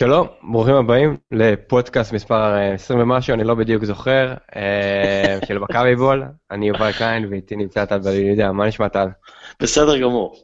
[0.00, 6.24] שלום, ברוכים הבאים לפודקאסט מספר 20 ומשהו, אני לא בדיוק זוכר, אה, של מכבי בול.
[6.50, 9.08] אני יובל קין ואיתי נמצא טל בלילידיה, מה נשמע טל?
[9.62, 10.36] בסדר גמור.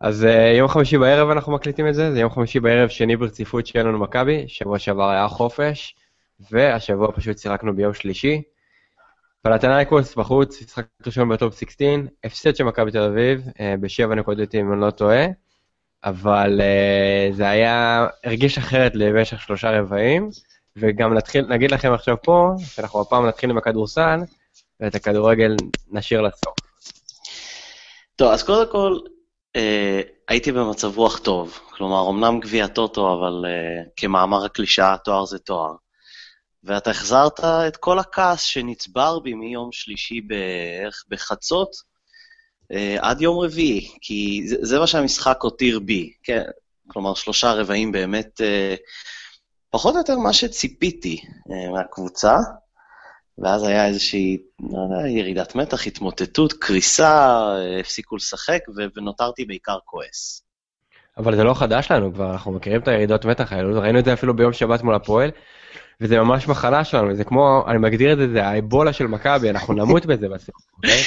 [0.00, 3.66] אז אה, יום חמישי בערב אנחנו מקליטים את זה, זה יום חמישי בערב שני ברציפות
[3.66, 5.96] שאין לנו מכבי, שבוע שעבר היה חופש,
[6.50, 8.42] והשבוע פשוט שיחקנו ביום שלישי.
[9.42, 11.86] פלטנאיקוס בחוץ, משחק ראשון בטופ 16,
[12.24, 15.26] הפסד של מכבי תל אביב, אה, בשבע נקודות אם אני לא טועה.
[16.06, 20.30] אבל uh, זה היה, הרגיש אחרת למשך שלושה רבעים,
[20.76, 24.18] וגם נתחיל, נגיד לכם עכשיו פה, שאנחנו הפעם נתחיל עם הכדורסל,
[24.80, 25.56] ואת הכדורגל
[25.90, 26.54] נשאיר לסוף.
[28.16, 28.98] טוב, אז קודם כל,
[29.56, 29.60] uh,
[30.28, 31.58] הייתי במצב רוח טוב.
[31.70, 35.72] כלומר, אמנם גביע טוטו, אבל uh, כמאמר הקלישאה, תואר זה תואר.
[36.64, 41.70] ואתה החזרת את כל הכעס שנצבר בי מיום שלישי בערך בחצות,
[42.98, 46.42] עד יום רביעי, כי זה, זה מה שהמשחק הותיר בי, כן?
[46.88, 48.80] כלומר, שלושה רבעים באמת, uh,
[49.70, 52.36] פחות או יותר מה שציפיתי uh, מהקבוצה,
[53.38, 58.60] ואז היה איזושהי, לא ירידת מתח, התמוטטות, קריסה, uh, הפסיקו לשחק,
[58.96, 60.42] ונותרתי בעיקר כועס.
[61.18, 64.12] אבל זה לא חדש לנו כבר, אנחנו מכירים את הירידות מתח האלו, ראינו את זה
[64.12, 65.30] אפילו ביום שבת מול הפועל,
[66.00, 69.74] וזה ממש מחלה שלנו, זה כמו, אני מגדיר את זה, זה האבולה של מכבי, אנחנו
[69.74, 71.02] נמות בזה בסוף, אוקיי?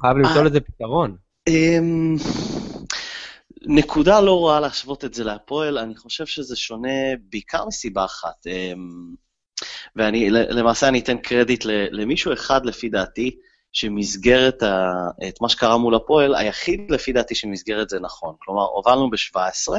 [0.00, 1.16] חייב למצוא לזה פתרון.
[1.48, 2.16] אמ,
[3.66, 6.88] נקודה לא רעה להשוות את זה להפועל, אני חושב שזה שונה
[7.30, 8.46] בעיקר מסיבה אחת.
[8.46, 9.14] אמ,
[9.96, 13.36] ואני, למעשה אני אתן קרדיט למישהו אחד, לפי דעתי,
[13.72, 14.48] שמסגר
[15.28, 18.34] את מה שקרה מול הפועל, היחיד לפי דעתי שמסגר את זה נכון.
[18.38, 19.72] כלומר, הובלנו ב-17,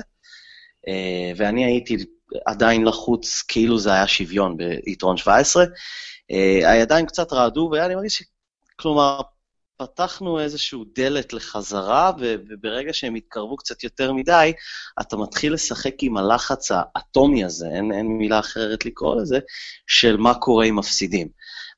[0.88, 1.98] אה, ואני הייתי
[2.46, 5.66] עדיין לחוץ כאילו זה היה שוויון ביתרון 17.
[6.32, 8.24] אה, הידיים קצת רעדו, והיה לי מרגיש ש...
[8.76, 9.22] כלומר,
[9.78, 14.54] פתחנו איזשהו דלת לחזרה, וברגע שהם התקרבו קצת יותר מדי,
[15.02, 19.40] אתה מתחיל לשחק עם הלחץ האטומי הזה, אין, אין מילה אחרת לקרוא לזה,
[19.88, 21.28] של מה קורה אם מפסידים.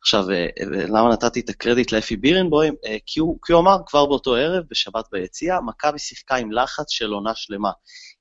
[0.05, 0.47] עכשיו, אה,
[0.88, 2.75] למה נתתי את הקרדיט לאפי בירנבוים?
[3.05, 7.11] כי הוא, כי הוא אמר כבר באותו ערב, בשבת ביציאה, מכבי שיחקה עם לחץ של
[7.11, 7.71] עונה שלמה.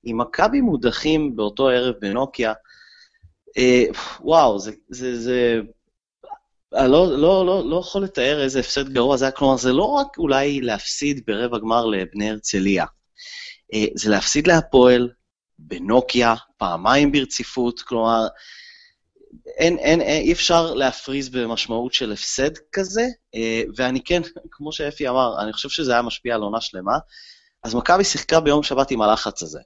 [0.04, 2.52] עם מכבי מודחים באותו ערב בנוקיה,
[3.58, 3.84] אה,
[4.20, 5.60] וואו, זה, זה, זה...
[6.74, 9.84] אני לא, לא, לא, לא יכול לתאר איזה הפסד גרוע זה היה, כלומר, זה לא
[9.84, 12.84] רק אולי להפסיד ברבע גמר לבני הרצליה,
[13.74, 15.10] אה, זה להפסיד להפועל,
[15.58, 18.26] בנוקיה, פעמיים ברציפות, כלומר,
[19.46, 25.08] אין, אין, אין, אי אפשר להפריז במשמעות של הפסד כזה, אה, ואני כן, כמו שאפי
[25.08, 26.98] אמר, אני חושב שזה היה משפיע על עונה שלמה,
[27.62, 29.60] אז מכבי שיחקה ביום שבת עם הלחץ הזה.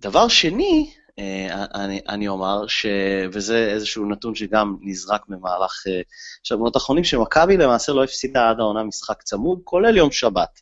[0.00, 2.86] דבר שני, אה, אני, אני אומר, ש...
[3.32, 6.00] וזה איזשהו נתון שגם נזרק במהלך אה,
[6.42, 10.60] שבועות האחרונים, שמכבי למעשה לא הפסידה עד העונה משחק צמוד, כולל יום שבת.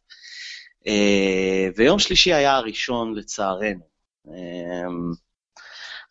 [1.77, 3.93] ויום שלישי היה הראשון לצערנו.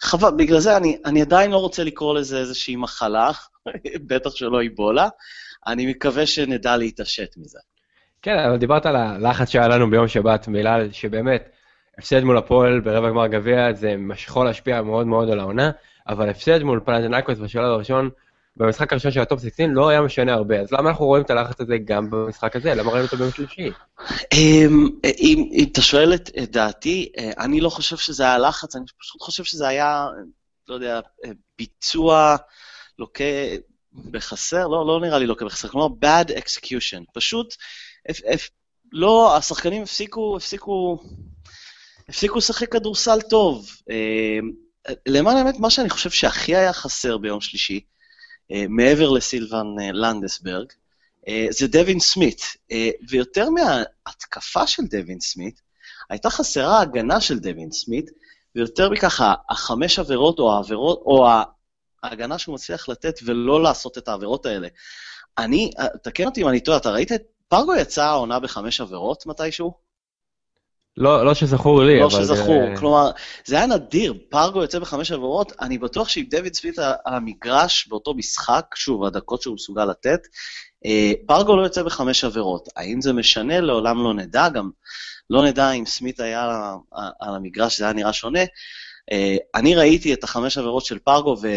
[0.01, 3.31] חבל, בגלל זה אני, אני עדיין לא רוצה לקרוא לזה איזושהי מחלה,
[4.07, 5.09] בטח שלא איבולה,
[5.67, 7.59] אני מקווה שנדע להתעשת מזה.
[8.21, 11.49] כן, אבל דיברת על הלחץ שהיה לנו ביום שבת, מילה שבאמת,
[11.97, 13.95] הפסד מול הפועל ברבע גמר גביע זה
[14.27, 15.71] יכול להשפיע מאוד מאוד על העונה,
[16.07, 18.09] אבל הפסד מול פנאתינייקוס בשלב הראשון,
[18.57, 21.61] במשחק הראשון של הטופ 16 לא היה משנה הרבה, אז למה אנחנו רואים את הלחץ
[21.61, 22.73] הזה גם במשחק הזה?
[22.75, 23.71] למה ראינו אותו ביום שלישי?
[24.33, 28.85] אמ, אם, אם אתה שואל את דעתי, אה, אני לא חושב שזה היה לחץ, אני
[28.99, 30.07] פשוט חושב שזה היה,
[30.67, 32.35] לא יודע, אה, ביצוע
[32.99, 33.23] לוקה
[33.93, 37.55] בחסר, לא, לא נראה לי לוקה בחסר, כלומר bad execution, פשוט,
[38.91, 40.99] לא, השחקנים הפסיקו, הפסיקו
[42.09, 43.69] הפסיקו לשחק כדורסל טוב.
[43.89, 44.39] אה,
[45.07, 47.79] למען האמת, מה שאני חושב שהכי היה חסר ביום שלישי,
[48.69, 50.65] מעבר לסילבן אה, לנדסברג,
[51.49, 52.41] זה דווין סמית.
[53.09, 55.61] ויותר מההתקפה של דווין סמית,
[56.09, 58.11] הייתה חסרה ההגנה של דווין סמית,
[58.55, 61.27] ויותר מכך, החמש עבירות או העבירות, או
[62.03, 64.67] ההגנה שהוא מצליח לתת ולא לעשות את העבירות האלה.
[65.37, 65.71] אני,
[66.03, 69.90] תקן אותי אם אני טועה, אתה ראית את פרגו יצא העונה בחמש עבירות מתישהו?
[70.97, 72.19] לא, לא שזכור לי, לא אבל...
[72.19, 72.79] לא שזכור, זה...
[72.79, 73.11] כלומר,
[73.45, 78.13] זה היה נדיר, פרגו יוצא בחמש עבירות, אני בטוח שעם דויד סמית על המגרש באותו
[78.13, 80.19] משחק, שוב, הדקות שהוא מסוגל לתת,
[80.85, 82.69] אה, פרגו לא יוצא בחמש עבירות.
[82.75, 83.61] האם זה משנה?
[83.61, 84.69] לעולם לא נדע, גם
[85.29, 86.73] לא נדע אם סמית היה
[87.19, 88.43] על המגרש, זה היה נראה שונה.
[89.11, 91.47] אה, אני ראיתי את החמש עבירות של פרגו, ו,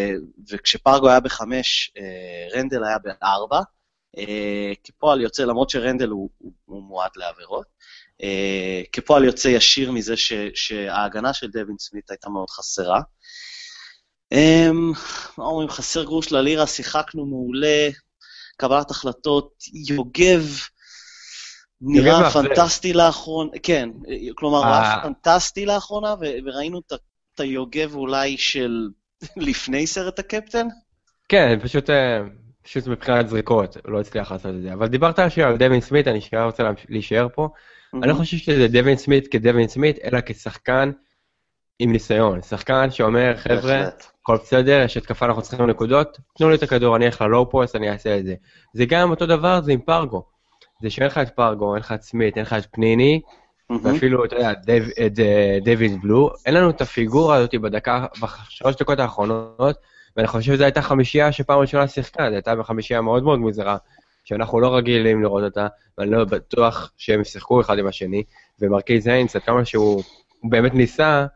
[0.50, 3.60] וכשפרגו היה בחמש, אה, רנדל היה בארבע.
[4.84, 7.66] כפועל יוצא, למרות שרנדל הוא, הוא, הוא מועד לעבירות.
[8.22, 13.00] אה, כפועל יוצא ישיר מזה ש, שההגנה של דווין סמית הייתה מאוד חסרה.
[14.32, 14.72] אה,
[15.38, 17.88] מה אומרים, חסר גרוש ללירה, שיחקנו מעולה,
[18.56, 19.52] קבלת החלטות,
[19.88, 20.42] יוגב
[21.80, 23.90] נראה פנטסטי לאחרונה, כן,
[24.34, 25.02] כלומר, נראה אה.
[25.02, 26.14] פנטסטי לאחרונה,
[26.44, 26.92] וראינו את
[27.34, 28.88] אתה יוגב אולי של
[29.36, 30.66] לפני סרט הקפטן?
[31.28, 32.20] כן, פשוט, אה,
[32.62, 34.72] פשוט מבחינת זריקות, לא הצליח לעשות את זה.
[34.72, 37.48] אבל דיברת על דווין סמית, אני רוצה להישאר פה.
[38.02, 40.90] אני לא חושב שזה דווין סמית כדווין סמית, אלא כשחקן
[41.78, 42.42] עם ניסיון.
[42.42, 43.88] שחקן שאומר, חבר'ה,
[44.22, 47.76] הכל בסדר, יש התקפה, אנחנו צריכים נקודות, תנו לי את הכדור, אני אלך ללואו פוסט,
[47.76, 48.34] אני אעשה את זה.
[48.74, 50.24] זה גם אותו דבר, זה עם פרגו.
[50.82, 53.20] זה שאין לך את פרגו, אין לך את סמית, אין לך את פניני,
[53.82, 58.98] ואפילו, אתה יודע, את אה, דויד בלו, אין לנו את הפיגורה הזאת בדקה, בשלוש דקות
[58.98, 59.76] האחרונות,
[60.16, 63.76] ואני חושב שזו הייתה חמישייה שפעם ראשונה שיחקה, זו הייתה חמישייה מאוד מאוד מוזרה,
[64.24, 65.66] שאנחנו לא רגילים לראות אותה,
[65.98, 68.22] ואני לא בטוח שהם שיחקו אחד עם השני,
[68.60, 70.02] ומרקיז היינס, עד כמה שהוא
[70.44, 71.26] באמת ניסה,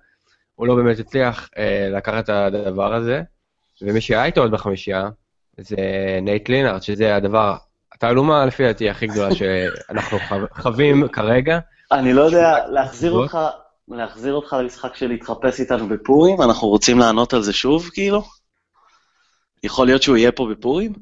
[0.54, 3.22] הוא לא באמת הצליח אה, לקחת את הדבר הזה,
[3.82, 5.08] ומי שהיה איתו עוד בחמישייה,
[5.58, 5.76] זה
[6.22, 7.56] נייט לינהארט, שזה הדבר,
[7.94, 10.18] התעלומה לפי דעתי הכי גדולה שאנחנו
[10.62, 11.58] חווים כרגע.
[11.92, 13.38] אני לא יודע, להחזיר אותך,
[13.88, 16.42] להחזיר אותך למשחק של להתחפש איתנו בפורים?
[16.42, 18.22] אנחנו רוצים לענות על זה שוב, כאילו?
[19.62, 20.92] יכול להיות שהוא יהיה פה בפורים?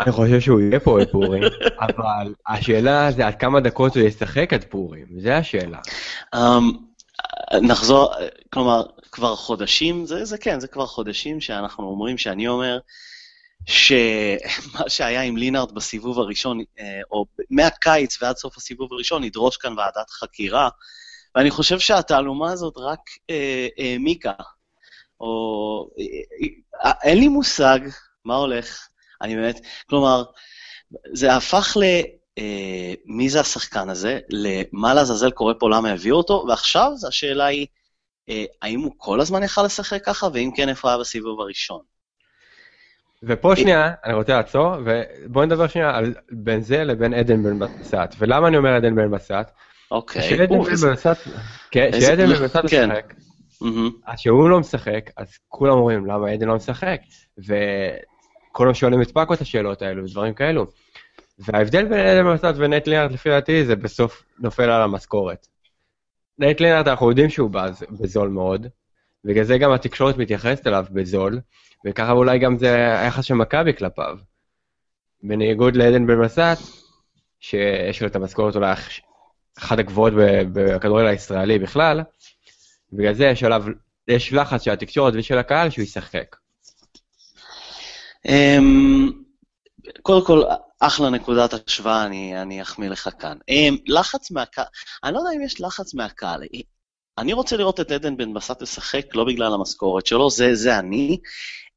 [0.00, 1.42] אני חושב שהוא יהיה פה בפורים,
[1.86, 5.78] אבל השאלה זה עד כמה דקות הוא ישחק עד פורים, זה השאלה.
[6.34, 6.38] Um,
[7.62, 8.14] נחזור,
[8.52, 8.82] כלומר,
[9.12, 12.78] כבר חודשים, זה, זה כן, זה כבר חודשים שאנחנו אומרים, שאני אומר,
[13.66, 19.78] שמה שהיה עם לינארד בסיבוב הראשון, אה, או מהקיץ ועד סוף הסיבוב הראשון, ידרוש כאן
[19.78, 20.68] ועדת חקירה,
[21.34, 23.00] ואני חושב שהתעלומה הזאת רק
[23.30, 24.32] אה, העמיקה,
[25.20, 25.88] או...
[26.84, 27.78] אה, אין לי מושג
[28.24, 28.88] מה הולך,
[29.24, 30.24] אני באמת, כלומר,
[31.12, 31.84] זה הפך ל...
[33.06, 37.66] מי זה השחקן הזה, למה לעזאזל קורה פה, למה הביאו אותו, ועכשיו השאלה היא,
[38.62, 41.80] האם הוא כל הזמן יכל לשחק ככה, ואם כן, איפה היה בסיבוב הראשון?
[43.22, 48.14] ופה שנייה, אני רוצה לעצור, ובואו נדבר שנייה על בין זה לבין עדן בן בסט.
[48.18, 49.50] ולמה אני אומר עדן בן בסט?
[49.90, 50.22] אוקיי.
[50.22, 51.28] כשעדן בן בסט,
[51.70, 52.64] כשעדן בן בסט.
[52.64, 53.14] משחק,
[54.06, 57.00] אז כשהוא לא משחק, אז כולם אומרים, למה עדן לא משחק?
[58.54, 60.66] וכולם שואלים את פאקו את השאלות האלו, ודברים כאלו.
[61.38, 65.46] וההבדל בין בן בסט ונייט לינהארט, לפי דעתי, זה בסוף נופל על המשכורת.
[66.38, 67.50] נייט לינהארט, אנחנו יודעים שהוא
[68.00, 68.66] בזול מאוד,
[69.24, 71.40] בגלל זה גם התקשורת מתייחסת אליו בזול,
[71.86, 74.18] וככה אולי גם זה היחס של מכבי כלפיו.
[75.22, 76.58] בניגוד לעדן בן מסת,
[77.40, 78.72] שיש לו את המשכורת אולי
[79.58, 80.12] אחת הגבוהות
[80.52, 82.00] בכדורגל הישראלי בכלל,
[82.92, 83.64] בגלל זה יש עליו,
[84.08, 86.36] יש לחץ של התקשורת ושל הקהל שהוא ישחק.
[88.28, 89.12] אמ,
[90.02, 90.42] קודם כל,
[90.80, 93.38] אחלה נקודת השוואה, אני, אני אחמיא לך כאן.
[93.48, 94.64] אמ, לחץ מהקהל,
[95.04, 96.40] אני לא יודע אם יש לחץ מהקהל.
[97.18, 101.18] אני רוצה לראות את עדן בן בסט לשחק לא בגלל המשכורת שלו, זה, זה אני,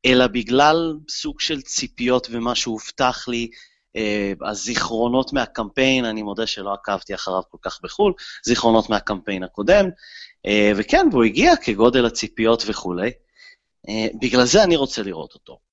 [0.06, 3.50] אלא בגלל סוג של ציפיות ומה שהובטח לי,
[3.96, 8.14] אה, הזיכרונות מהקמפיין, אני מודה שלא עקבתי אחריו כל כך בחו"ל,
[8.46, 9.86] זיכרונות מהקמפיין הקודם,
[10.46, 13.12] אה, וכן, והוא הגיע כגודל הציפיות וכולי.
[13.90, 15.67] אה, בגלל זה אני רוצה לראות אותו.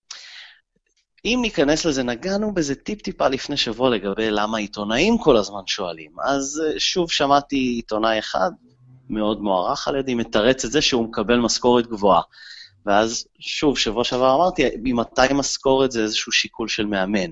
[1.25, 6.11] אם ניכנס לזה, נגענו בזה טיפ-טיפה לפני שבוע לגבי למה עיתונאים כל הזמן שואלים.
[6.25, 8.51] אז שוב שמעתי עיתונאי אחד,
[9.11, 12.23] מאוד מוערך על ידי, מתרץ את זה שהוא מקבל משכורת גבוהה.
[12.87, 17.31] ואז, שוב, שבוע שעבר אמרתי, ממתי משכורת זה איזשהו שיקול של מאמן.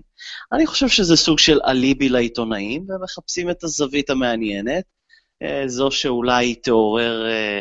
[0.52, 4.84] אני חושב שזה סוג של אליבי לעיתונאים, ומחפשים את הזווית המעניינת,
[5.42, 7.60] אה, זו שאולי תעורר, אה,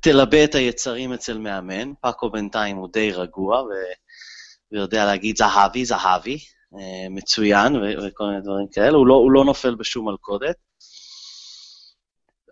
[0.00, 1.92] תלבה את היצרים אצל מאמן.
[2.00, 3.62] פאקו בינתיים הוא די רגוע,
[4.72, 6.38] ויודע להגיד זהבי, זהבי,
[6.74, 10.56] אה, מצוין, וכל מיני דברים כאלה, הוא לא, הוא לא נופל בשום מלכודת.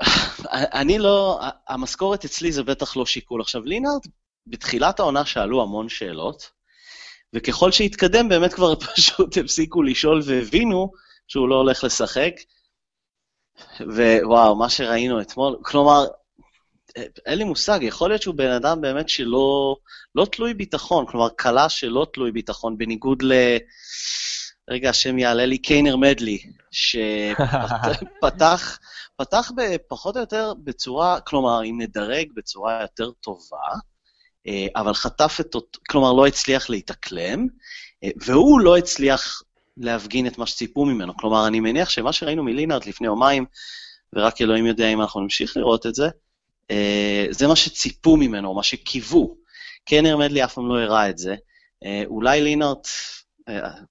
[0.81, 3.41] אני לא, המשכורת אצלי זה בטח לא שיקול.
[3.41, 4.01] עכשיו, לינארד,
[4.47, 6.51] בתחילת העונה שאלו המון שאלות,
[7.35, 10.93] וככל שהתקדם, באמת כבר פשוט הפסיקו לשאול והבינו
[11.29, 12.33] שהוא לא הולך לשחק.
[13.81, 16.07] ווואו, מה שראינו אתמול, כלומר,
[17.27, 19.77] אין לי מושג, יכול להיות שהוא בן אדם באמת שלא
[20.15, 23.33] לא תלוי ביטחון, כלומר, קלה שלא תלוי ביטחון, בניגוד ל...
[24.71, 26.39] רגע, השם יעלה לי, קיינר מדלי,
[26.71, 27.39] שפתח
[29.21, 29.51] פתח
[29.89, 33.59] פחות או יותר בצורה, כלומר, אם נדרג בצורה יותר טובה,
[34.47, 37.47] אה, אבל חטף את אותו, כלומר, לא הצליח להתאקלם,
[38.05, 39.43] אה, והוא לא הצליח
[39.77, 41.17] להפגין את מה שציפו ממנו.
[41.17, 43.45] כלומר, אני מניח שמה שראינו מלינארד לפני יומיים,
[44.13, 46.09] ורק אלוהים יודע אם אנחנו נמשיך לראות את זה,
[47.31, 49.37] זה מה שציפו ממנו, מה שקיוו.
[49.85, 51.35] קנר מדלי אף פעם לא הראה את זה.
[52.07, 52.79] אולי לינארד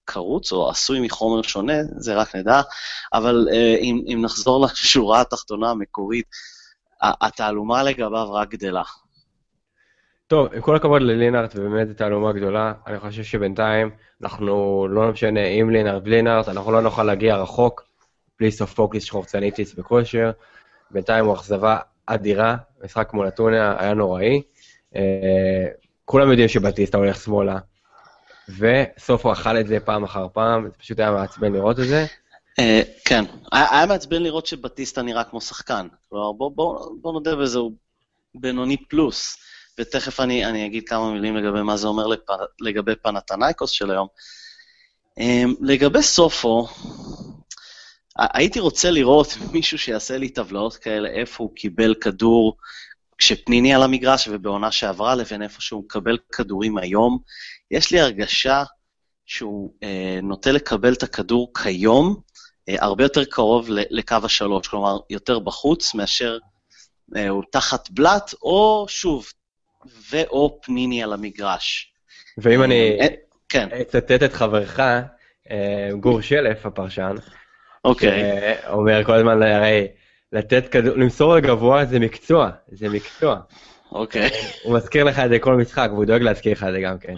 [0.05, 2.61] קרוץ או עשוי מחומר שונה, זה רק נדע,
[3.13, 6.25] אבל אה, אם, אם נחזור לשורה התחתונה המקורית,
[7.01, 8.83] התעלומה לגביו רק גדלה.
[10.27, 13.89] טוב, עם כל הכבוד ללינארט, ובאמת זו תעלומה גדולה, אני חושב שבינתיים
[14.23, 17.83] אנחנו לא משנה אם לינארט לינארט, אנחנו לא נוכל להגיע רחוק
[18.39, 20.31] בלי סוף פוקוס שחורצניטיס בכושר.
[20.91, 24.41] בינתיים הוא אכזבה אדירה, משחק מול אתונה היה נוראי.
[24.95, 25.65] אה,
[26.05, 27.57] כולם יודעים שבטיסטה הולך שמאלה,
[28.49, 32.05] וסופו אכל את זה פעם אחר פעם, זה פשוט היה מעצבן לראות את זה.
[32.59, 35.87] אה, כן, היה מעצבן לראות שבטיסטה נראה כמו שחקן.
[36.09, 36.31] כלומר,
[37.01, 37.71] בוא נודה בזה, הוא
[38.35, 39.37] בינוני פלוס.
[39.79, 42.19] ותכף אני, אני אגיד כמה מילים לגבי מה זה אומר לפ...
[42.61, 44.07] לגבי פנתנייקוס של היום.
[45.19, 46.67] Um, לגבי סופו,
[48.17, 52.57] הייתי רוצה לראות מישהו שיעשה לי טבלאות כאלה, איפה הוא קיבל כדור
[53.17, 57.19] כשפניני על המגרש ובעונה שעברה, לבין איפה שהוא מקבל כדורים היום.
[57.71, 58.63] יש לי הרגשה
[59.25, 62.15] שהוא uh, נוטה לקבל את הכדור כיום
[62.69, 66.37] uh, הרבה יותר קרוב לקו השלוש, כלומר, יותר בחוץ מאשר
[67.15, 69.25] uh, הוא תחת בלאט, או שוב,
[70.11, 71.93] ואו פניני על המגרש.
[72.37, 72.97] ואם אני
[73.49, 73.69] כן.
[73.81, 74.79] אצטט את חברך,
[75.99, 77.15] גור שלף, הפרשן,
[77.89, 78.55] אוקיי.
[78.69, 79.87] אומר כל הזמן, הרי
[80.33, 83.39] לתת כדור, למסור לגבוה זה מקצוע, זה מקצוע.
[83.91, 84.29] אוקיי.
[84.63, 87.13] הוא מזכיר לך את זה כל משחק, והוא דואג להזכיר לך את זה גם כן.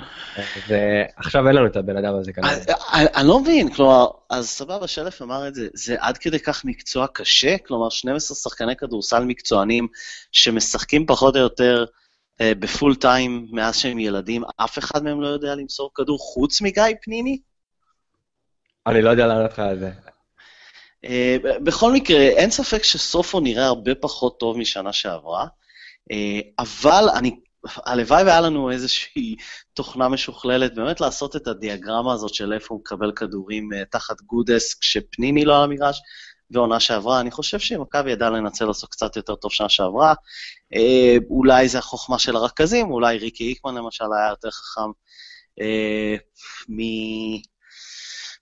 [0.68, 2.52] ועכשיו אין לנו את הבן אדם הזה כנראה.
[2.94, 7.08] אני לא מבין, כלומר, אז סבבה, שלף אמר את זה, זה עד כדי כך מקצוע
[7.14, 7.58] קשה?
[7.58, 9.88] כלומר, 12 שחקני כדורסל מקצוענים
[10.32, 11.86] שמשחקים פחות או יותר
[12.42, 16.84] אה, בפול טיים מאז שהם ילדים, אף אחד מהם לא יודע למסור כדור חוץ מגיא
[17.02, 17.40] פניני?
[18.88, 19.92] אני לא יודע לענות לך על זה.
[21.06, 25.48] אה, בכל מקרה, אין ספק שסופו נראה הרבה פחות טוב משנה שעברה,
[26.12, 29.36] אה, אבל אני, הלוואי והיה לנו איזושהי
[29.74, 35.46] תוכנה משוכללת, באמת לעשות את הדיאגרמה הזאת של איפה הוא מקבל כדורים תחת גודס כשפניני
[35.46, 36.02] לא על המגרש,
[36.52, 37.20] ועונה שעברה.
[37.20, 40.14] אני חושב שמכבי ידעה לנצל לעשות קצת יותר טוב שנה שעברה.
[40.76, 44.92] אה, אולי זה החוכמה של הרכזים, אולי ריקי איקמן למשל היה יותר חכם
[45.62, 46.16] אה,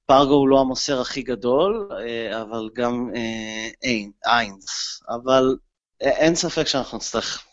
[0.07, 5.01] פרגו הוא לא המוסר הכי גדול, אה, אבל גם אה, אין, איינס.
[5.09, 5.55] אבל
[6.03, 7.45] אה, אין ספק שאנחנו נצטרך,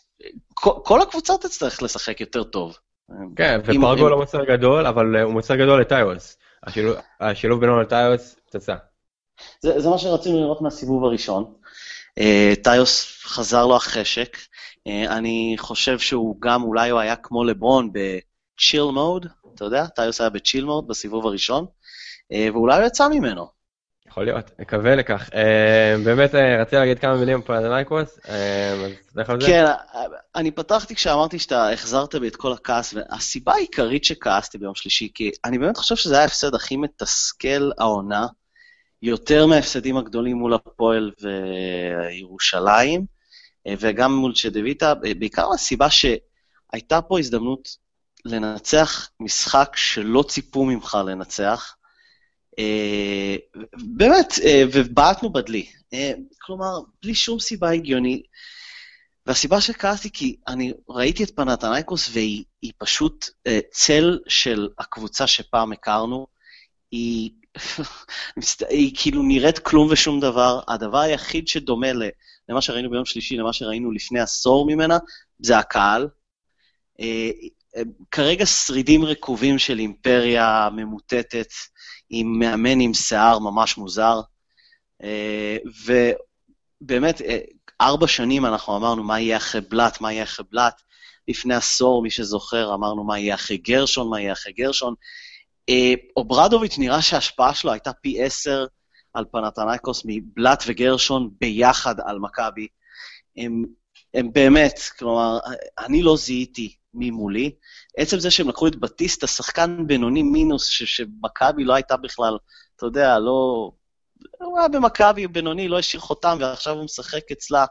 [0.55, 2.79] כל, כל הקבוצה תצטרך לשחק יותר טוב.
[3.37, 6.37] כן, ופרגו לא מוסר גדול, אבל הוא מוסר גדול לטיוס.
[6.63, 8.75] השילוב, השילוב בינו לטיוס, פצצה.
[9.61, 11.55] זה, זה מה שרצינו לראות מהסיבוב הראשון.
[12.63, 14.37] טיוס חזר לו החשק.
[14.87, 19.87] אני חושב שהוא גם, אולי הוא היה כמו לברון בצ'יל מוד, אתה יודע?
[19.87, 21.67] טיוס היה בצ'יל מוד בסיבוב הראשון,
[22.33, 23.47] uh, ואולי הוא יצא ממנו.
[24.09, 25.29] יכול להיות, מקווה לכך.
[25.29, 25.35] Uh,
[26.05, 29.47] באמת uh, רציתי להגיד כמה מילים פה על הנייקוס, אז לך על זה.
[29.47, 29.65] כן,
[30.37, 35.31] אני פתחתי כשאמרתי שאתה החזרת בי את כל הכעס, והסיבה העיקרית שכעסתי ביום שלישי, כי
[35.45, 38.27] אני באמת חושב שזה היה ההפסד הכי מתסכל העונה.
[39.03, 43.05] יותר מההפסדים הגדולים מול הפועל וירושלים,
[43.79, 47.69] וגם מול צ'דוויטה, בעיקר הסיבה שהייתה פה הזדמנות
[48.25, 51.77] לנצח משחק שלא ציפו ממך לנצח.
[53.75, 54.35] באמת,
[54.73, 55.67] ובעטנו בדלי.
[56.43, 58.27] כלומר, בלי שום סיבה הגיונית.
[59.27, 63.29] והסיבה שכעסתי, כי אני ראיתי את פנת הנייקוס, והיא פשוט
[63.71, 66.27] צל של הקבוצה שפעם הכרנו.
[66.91, 67.31] היא
[68.69, 70.61] היא כאילו נראית כלום ושום דבר.
[70.69, 71.87] הדבר היחיד שדומה
[72.49, 74.99] למה שראינו ביום שלישי, למה שראינו לפני עשור ממנה,
[75.39, 76.09] זה הקהל.
[77.77, 81.49] אה, אה, כרגע שרידים רקובים של אימפריה ממוטטת,
[82.11, 84.21] עם מאמן עם שיער ממש מוזר.
[85.03, 87.21] אה, ובאמת,
[87.81, 90.83] ארבע שנים אנחנו אמרנו מה יהיה אחרי בלאט, מה יהיה אחרי בלאט.
[91.29, 94.95] לפני עשור, מי שזוכר, אמרנו מה יהיה אחרי גרשון, מה יהיה אחרי גרשון.
[95.69, 98.67] אה, אוברדוביץ' נראה שההשפעה שלו הייתה פי עשר
[99.15, 102.69] על פנתנייקוס מבלאט וגרשון ביחד על מכבי.
[103.37, 103.65] הם,
[104.15, 105.39] הם באמת, כלומר,
[105.79, 107.51] אני לא זיהיתי מי מולי.
[107.97, 112.37] עצם זה שהם לקחו את בטיסטה, שחקן בינוני מינוס, שמכבי לא הייתה בכלל,
[112.77, 113.71] אתה יודע, לא...
[114.41, 117.67] הוא היה במכבי בינוני, לא השאיר חותם, ועכשיו הוא משחק אצלה,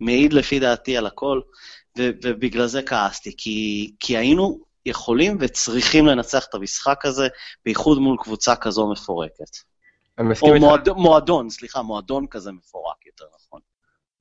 [0.00, 1.40] מעיד לפי דעתי על הכל,
[1.98, 7.28] ו- ובגלל זה כעסתי, כי, כי היינו יכולים וצריכים לנצח את המשחק הזה,
[7.64, 9.56] בייחוד מול קבוצה כזו מפורקת.
[10.42, 13.60] או מועד, מועדון, סליחה, מועדון כזה מפורק, יותר נכון.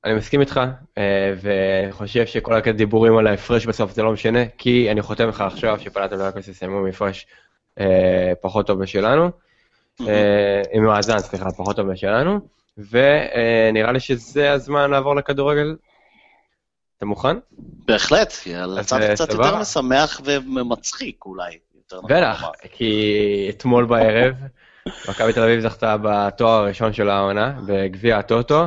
[0.08, 0.62] אני מסכים איתך,
[0.98, 5.80] אה, וחושב שכל הדיבורים על ההפרש בסוף זה לא משנה, כי אני חותם לך עכשיו
[5.80, 7.28] שפלטה ולאקוס יסיימו מפרש
[7.80, 9.30] אה, פחות טוב משלנו,
[10.08, 12.40] אה, עם מאזן, סליחה, פחות טוב משלנו,
[12.78, 15.76] ונראה לי שזה הזמן לעבור לכדורגל
[16.98, 17.38] אתה מוכן?
[17.86, 18.84] בהחלט, אה,
[19.14, 21.58] קצת יותר משמח ומצחיק אולי.
[22.04, 24.36] בטח, כי אתמול בערב,
[25.10, 28.66] מכבי תל אביב זכתה בתואר הראשון של העונה, בגביע הטוטו.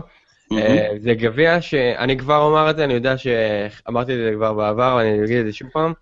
[0.53, 4.95] אה, זה גביע שאני כבר אומר את זה, אני יודע שאמרתי את זה כבר בעבר,
[4.99, 5.93] ואני אגיד את זה שוב פעם,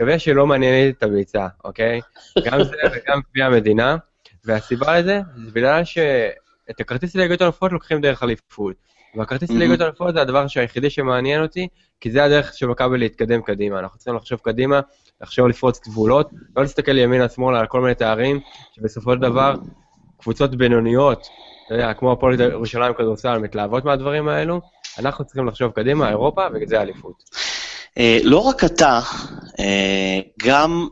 [0.00, 2.00] גביע שלא מעניין את הביצה, אוקיי?
[2.44, 3.96] גם זה וגם גביע המדינה,
[4.44, 8.76] והסיבה לזה, זה בגלל שאת הכרטיס לליגות הנפות לוקחים דרך אליפות.
[9.16, 9.54] והכרטיס Mhm.
[9.54, 11.68] לליגת האלופות זה הדבר היחידי שמעניין אותי,
[12.00, 13.78] כי זה הדרך של מכבי להתקדם קדימה.
[13.78, 14.80] אנחנו צריכים לחשוב קדימה,
[15.20, 18.40] לחשוב לפרוץ גבולות, לא להסתכל ימינה-שמאלה על כל מיני תארים,
[18.72, 19.54] שבסופו של דבר
[20.18, 21.26] קבוצות בינוניות,
[21.66, 24.60] אתה יודע, כמו הפועל ירושלים כדורסל, מתלהבות מהדברים האלו,
[24.98, 27.22] אנחנו צריכים לחשוב קדימה, אירופה, וזה האליפות.
[27.98, 29.00] אה, לא רק אתה,
[29.60, 30.88] אה, גם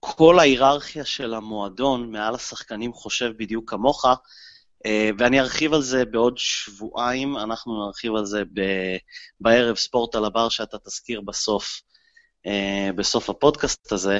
[0.00, 4.04] כל ההיררכיה של המועדון מעל השחקנים חושב בדיוק כמוך,
[4.86, 8.42] אה, ואני ארחיב על זה בעוד שבועיים, אנחנו נרחיב על זה
[9.40, 11.80] בערב ספורט על הבר שאתה תזכיר בסוף,
[12.96, 14.18] בסוף הפודקאסט הזה.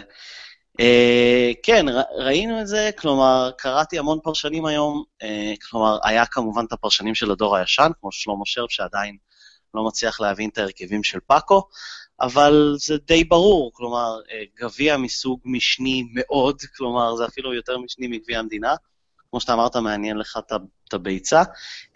[0.81, 1.87] אה, כן,
[2.19, 7.31] ראינו את זה, כלומר, קראתי המון פרשנים היום, אה, כלומר, היה כמובן את הפרשנים של
[7.31, 9.17] הדור הישן, כמו שלמה שרף, שעדיין
[9.75, 11.69] לא מצליח להבין את ההרכבים של פאקו,
[12.21, 18.07] אבל זה די ברור, כלומר, אה, גביע מסוג משני מאוד, כלומר, זה אפילו יותר משני
[18.07, 18.75] מגביע המדינה,
[19.31, 20.39] כמו שאתה אמרת, מעניין לך
[20.87, 21.43] את הביצה.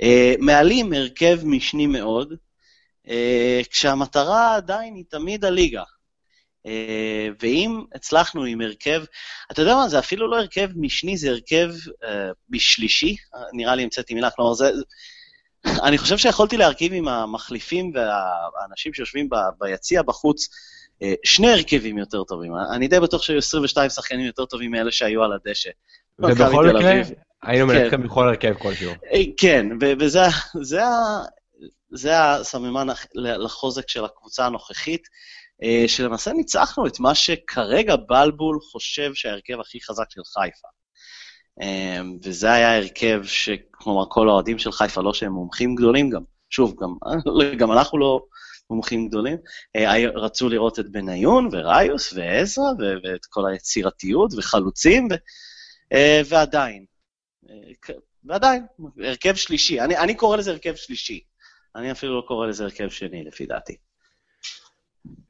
[0.03, 2.35] אה, מעלים הרכב משני מאוד,
[3.09, 5.83] אה, כשהמטרה עדיין היא תמיד הליגה.
[6.67, 9.05] אה, ואם הצלחנו עם הרכב,
[9.53, 11.71] אתה יודע מה, זה אפילו לא הרכב משני, זה הרכב
[12.51, 14.71] בשלישי, אה, נראה לי המצאתי מילה, כלומר, זה...
[15.83, 20.49] אני חושב שיכולתי להרכיב עם המחליפים והאנשים שיושבים ב, ביציע בחוץ
[21.03, 22.53] אה, שני הרכבים יותר טובים.
[22.75, 25.71] אני די בטוח שהיו 22 שחקנים יותר טובים מאלה שהיו על הדשא.
[26.19, 26.93] ובכל מקרה.
[27.43, 27.75] היינו כן.
[27.75, 28.93] מנצחים בכל הרכב כלשהו.
[29.37, 29.67] כן,
[30.01, 30.21] וזה
[30.63, 31.25] זה ה-
[31.91, 35.09] זה הסממן לחוזק של הקבוצה הנוכחית,
[35.87, 40.69] שלמעשה ניצחנו את מה שכרגע בלבול חושב שההרכב הכי חזק של חיפה.
[41.63, 46.75] אה, וזה היה הרכב שכלומר כל האוהדים של חיפה, לא שהם מומחים גדולים גם, שוב,
[46.81, 46.95] גם,
[47.61, 48.25] גם אנחנו לא
[48.71, 49.37] מומחים גדולים,
[49.77, 52.65] אה, רצו לראות את בניון וראיוס ועזרא
[53.05, 55.15] ואת כל היצירתיות וחלוצים, ו-
[55.93, 56.85] אה, ועדיין,
[57.51, 57.95] אה,
[58.25, 58.67] ועדיין,
[58.99, 59.81] הרכב שלישי.
[59.81, 61.21] אני, אני קורא לזה הרכב שלישי.
[61.77, 63.77] אני אפילו לא קורא לזה הרכב שני, לפי דעתי.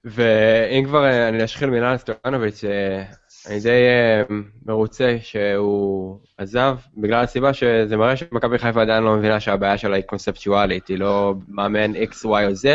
[0.05, 3.05] ואם כבר אה, אני אשחיל מילה על סטויאנוביץ', אה,
[3.47, 4.23] אני די אה,
[4.67, 10.05] מרוצה שהוא עזב, בגלל הסיבה שזה מראה שמכבי חיפה עדיין לא מבינה שהבעיה שלה היא
[10.05, 12.67] קונספטואלית, היא לא מאמן X, Y או Z,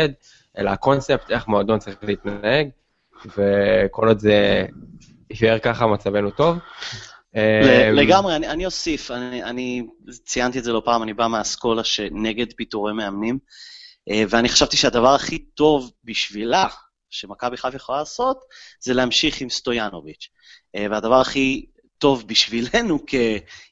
[0.58, 2.68] אלא הקונספט, איך מועדון צריך להתנהג,
[3.36, 4.66] וכל עוד זה
[5.30, 6.58] יישאר ככה מצבנו טוב.
[7.92, 9.86] לגמרי, אני, אני אוסיף, אני, אני
[10.24, 13.38] ציינתי את זה לא פעם, אני בא מהאסכולה שנגד פיטורי מאמנים,
[14.28, 16.66] ואני חשבתי שהדבר הכי טוב בשבילה,
[17.10, 18.44] שמכבי חיפה יכולה לעשות,
[18.80, 20.28] זה להמשיך עם סטויאנוביץ'.
[20.74, 21.66] אה, והדבר הכי
[21.98, 22.98] טוב בשבילנו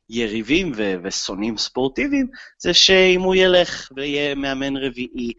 [0.08, 5.32] כיריבים ו- ושונאים ספורטיביים, זה שאם הוא ילך ויהיה מאמן רביעי,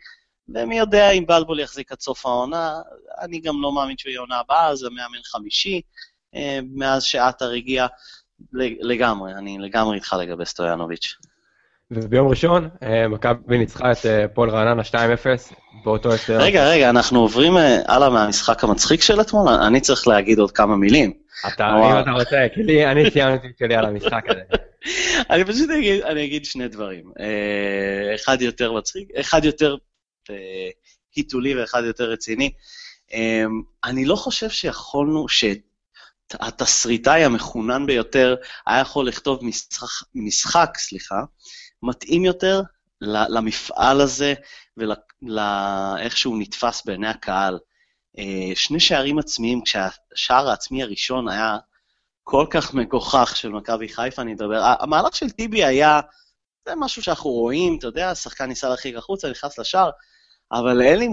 [0.50, 2.82] ומי יודע אם בלבול יחזיק עד סוף העונה,
[3.22, 5.82] אני גם לא מאמין שהוא יהיה עונה הבאה, זה מאמן חמישי,
[6.36, 7.88] אה, מאז שעטר הגיע.
[8.82, 11.16] לגמרי, אני לגמרי איתך לגבי סטויאנוביץ'.
[11.92, 14.96] וביום ראשון, אה, מכבי ניצחה את אה, פועל רעננה 2-0
[15.84, 16.42] באותו הסדר.
[16.42, 20.76] רגע, רגע, אנחנו עוברים אה, הלאה מהמשחק המצחיק של אתמול, אני צריך להגיד עוד כמה
[20.76, 21.14] מילים.
[21.48, 21.70] אתה.
[21.70, 24.42] אם אתה רוצה, כי אני סיימתי את שלי על המשחק הזה.
[25.32, 27.12] אני פשוט אגיד, אני אגיד שני דברים.
[28.16, 29.76] אחד יותר מצחיק, אחד יותר
[31.16, 32.52] היתולי ואחד יותר רציני.
[33.84, 35.26] אני לא חושב שיכולנו,
[36.30, 38.36] שהתסריטאי המחונן ביותר
[38.68, 41.22] היה יכול לכתוב משחק, משחק סליחה,
[41.84, 42.62] מתאים יותר
[43.02, 44.34] למפעל הזה
[44.78, 47.60] ולאיך שהוא נתפס בעיני הקהל.
[48.18, 51.58] אה, שני שערים עצמיים, כשהשער העצמי הראשון היה
[52.24, 56.00] כל כך מגוחך של מכבי חיפה, אני מדבר, המהלך של טיבי היה,
[56.68, 59.90] זה משהו שאנחנו רואים, אתה יודע, השחקן ניסה להרחיק החוצה, נכנס לשער,
[60.52, 61.08] אבל אין לי,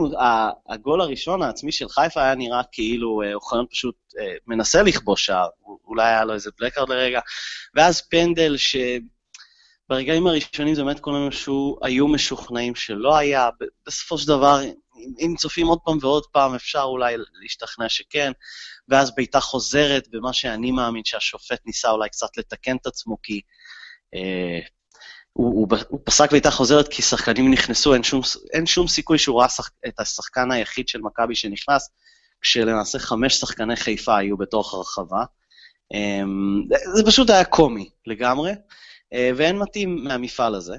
[0.68, 5.48] הגול הראשון העצמי של חיפה היה נראה כאילו אה, אוחיון פשוט אה, מנסה לכבוש שער,
[5.84, 7.20] אולי היה לו איזה בלקארד לרגע,
[7.74, 8.56] ואז פנדל
[9.86, 13.48] שברגעים הראשונים זה באמת כולם שהוא היו משוכנעים שלא היה,
[13.86, 14.60] בסופו של דבר,
[15.20, 18.32] אם, צופים עוד פעם ועוד פעם, אפשר אולי להשתכנע שכן,
[18.88, 23.40] ואז בעיטה חוזרת במה שאני מאמין שהשופט ניסה אולי קצת לתקן את עצמו, כי
[24.14, 24.60] אה,
[25.32, 28.20] הוא, הוא, הוא פסק בעיטה חוזרת כי שחקנים נכנסו, אין שום,
[28.52, 31.90] אין שום סיכוי שהוא ראה שח, את השחקן היחיד של מכבי שנכנס,
[32.40, 35.24] כשלמעשה חמש שחקני חיפה היו בתוך הרחבה.
[35.94, 36.22] אה,
[36.94, 38.52] זה, פשוט היה קומי לגמרי,
[39.36, 40.76] ואין מתאים מהמפעל הזה.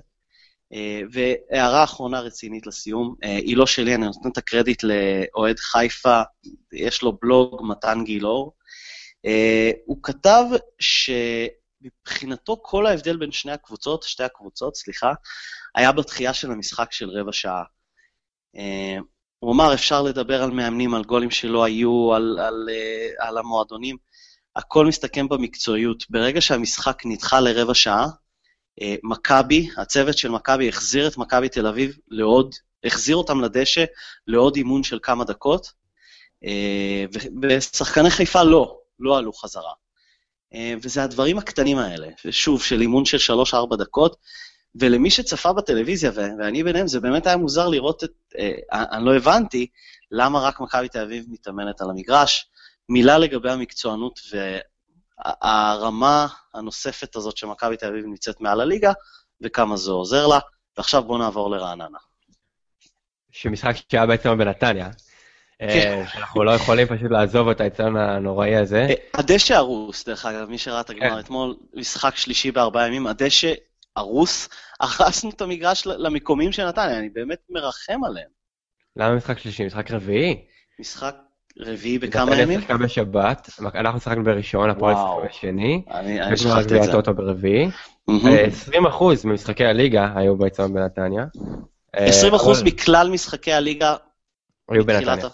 [0.73, 6.21] אה, והערה אחרונה רצינית לסיום, אה, היא לא שלי, אני נותן את הקרדיט לאוהד חיפה,
[6.73, 8.53] יש לו בלוג, מתן גילאור.
[9.25, 10.43] אה, הוא כתב
[10.79, 15.13] שמבחינתו כל ההבדל בין שני הקבוצות, שתי הקבוצות, סליחה,
[15.75, 17.63] היה בתחייה של המשחק של רבע שעה.
[18.55, 18.97] אה,
[19.39, 23.97] הוא אמר, אפשר לדבר על מאמנים, על גולים שלא היו, על, על, אה, על המועדונים,
[24.55, 26.03] הכל מסתכם במקצועיות.
[26.09, 28.24] ברגע שהמשחק נדחה לרבע שעה, אה,
[29.03, 33.85] מכבי, הצוות של מכבי החזיר את מכבי תל אביב לעוד, החזיר אותם לדשא
[34.27, 35.71] לעוד אימון של כמה דקות,
[36.45, 37.05] אה,
[37.41, 39.71] ושחקני חיפה לא, לא עלו חזרה.
[40.53, 44.17] אה, וזה הדברים הקטנים האלה, שוב, של אימון של 3-4 דקות,
[44.75, 48.11] ולמי שצפה בטלוויזיה, ואני ביניהם, זה באמת היה מוזר לראות את...
[48.71, 49.67] אני לא הבנתי
[50.11, 52.47] למה רק מכבי תל אביב מתאמנת על המגרש.
[52.89, 54.19] מילה לגבי המקצוענות
[55.19, 58.91] והרמה הנוספת הזאת שמכבי תל אביב נמצאת מעל הליגה,
[59.41, 60.39] וכמה זה עוזר לה.
[60.77, 61.97] ועכשיו בואו נעבור לרעננה.
[63.31, 64.89] שמשחק שהיה בעצם בנתניה.
[65.61, 66.03] אה, כן.
[66.13, 68.87] שאנחנו לא יכולים פשוט לעזוב את האצטדיון הנוראי הזה.
[68.89, 71.19] אה, הדשא הרוס, דרך אגב, מי שראה את הגמר כן.
[71.19, 73.53] אתמול, משחק שלישי בארבעה ימים, הדשא
[73.95, 74.49] הרוס,
[74.81, 78.29] הרסנו את המגרש למקומים של נתניה, אני באמת מרחם עליהם.
[78.95, 79.65] למה משחק שלישי?
[79.65, 80.45] משחק רביעי?
[80.79, 81.15] משחק
[81.59, 82.59] רביעי בכמה ימים?
[82.59, 85.81] שיחקה בשבת, אנחנו שיחקנו בראשון, הפועל שיחקנו בשני.
[85.91, 86.93] אני שכחתי את זה.
[86.93, 87.69] אותו ברביעי.
[88.09, 88.11] 20%
[89.25, 91.25] ממשחקי הליגה היו בעצם בנתניה.
[91.95, 91.99] 20%
[92.65, 93.95] מכלל משחקי הליגה
[94.69, 95.29] היו בנתניה.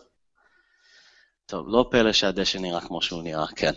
[1.46, 3.72] טוב, לא פלא שהדשא נראה כמו שהוא נראה, כן.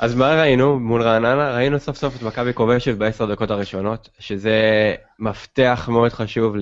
[0.00, 1.54] אז מה ראינו מול רעננה?
[1.54, 6.54] ראינו סוף סוף את מכבי כובשת בעשר דקות הראשונות, שזה מפתח מאוד חשוב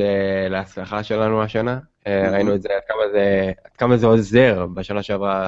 [0.50, 1.78] להצלחה שלנו השנה.
[2.06, 5.46] אה, ראינו את זה, עד כמה זה, עד כמה זה עוזר בשנה שעברה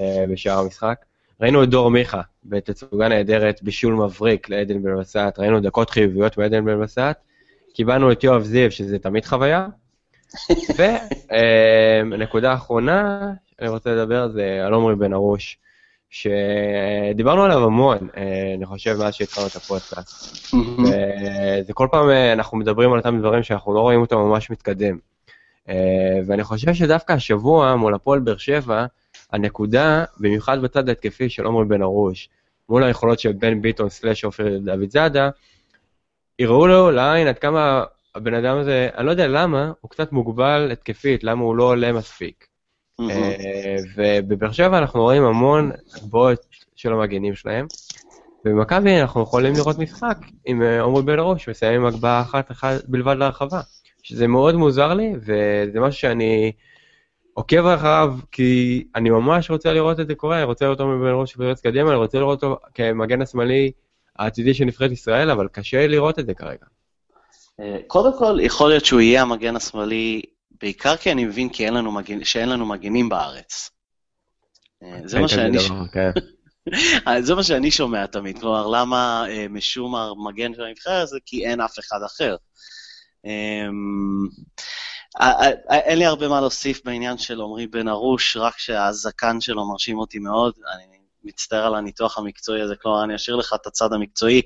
[0.00, 1.04] אה, בשער המשחק.
[1.40, 6.64] ראינו את דור מיכה בתצוגה נהדרת, בישול מבריק לעדן בן בסט, ראינו דקות חיוביות מעדן
[6.64, 7.16] בן בסט,
[7.74, 9.66] קיבלנו את יואב זיו, שזה תמיד חוויה.
[12.10, 15.58] ונקודה אה, אחרונה שאני רוצה לדבר זה על עומרי בן ארוש.
[16.14, 20.54] שדיברנו עליו המון, אה, אני חושב, מאז שהתחלנו את הפודקאסט.
[20.54, 24.98] וזה כל פעם אה, אנחנו מדברים על אותם דברים שאנחנו לא רואים אותם ממש מתקדם.
[25.68, 28.86] אה, ואני חושב שדווקא השבוע מול הפועל באר שבע,
[29.32, 32.28] הנקודה, במיוחד בצד ההתקפי של עומרי בן ארוש,
[32.68, 35.30] מול היכולות של בן ביטון סלאש עופר דוד זאדה,
[36.38, 40.68] יראו לו לעין עד כמה הבן אדם הזה, אני לא יודע למה, הוא קצת מוגבל
[40.72, 42.53] התקפית, למה הוא לא עולה מספיק.
[43.00, 47.66] אה, ובבאר שבע אנחנו רואים המון הגבוהות של המגנים שלהם.
[48.44, 52.84] ובמכבי אנחנו יכולים לראות משחק עם אה, עומרי בן ראש, מסיים עם הגבהה אחת אחת
[52.88, 53.60] בלבד להרחבה.
[54.04, 56.52] שזה מאוד מוזר לי, וזה משהו שאני
[57.34, 61.12] עוקב אחריו, כי אני ממש רוצה לראות את זה קורה, אני רוצה לראות אותו בן
[61.14, 63.72] ראש ופרץ קדימה, אני רוצה לראות אותו כמגן השמאלי
[64.18, 66.66] העתידי של נבחרת ישראל, אבל קשה לראות את זה כרגע.
[67.60, 70.22] אה, קודם כל, יכול להיות שהוא יהיה המגן השמאלי
[70.64, 72.24] בעיקר כי אני מבין כי אין לנו מגנ...
[72.24, 73.70] שאין לנו מגנים בארץ.
[74.82, 75.58] אה, זה מה שאני...
[75.92, 76.10] כן.
[77.08, 81.46] אה, זה מה שאני שומע תמיד, כלומר, למה אה, משום המגן של הנבחרת זה כי
[81.46, 82.36] אין אף אחד אחר.
[83.24, 84.28] אמ,
[85.70, 90.18] אין לי הרבה מה להוסיף בעניין של עמרי בן ארוש, רק שהזקן שלו מרשים אותי
[90.18, 90.54] מאוד.
[90.74, 94.42] אני מצטער על הניתוח המקצועי הזה, כלומר, אני אשאיר לך את הצד המקצועי.